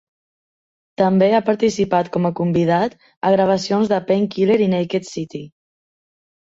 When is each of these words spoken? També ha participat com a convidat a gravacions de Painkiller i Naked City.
També 1.01 1.27
ha 1.33 1.41
participat 1.49 2.09
com 2.17 2.27
a 2.31 2.33
convidat 2.41 2.97
a 3.29 3.33
gravacions 3.39 3.95
de 3.95 4.03
Painkiller 4.11 4.61
i 4.69 4.73
Naked 4.77 5.11
City. 5.15 5.49